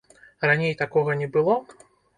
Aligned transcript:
Раней 0.49 0.73
такога 0.81 1.19
не 1.23 1.31
было? 1.39 1.63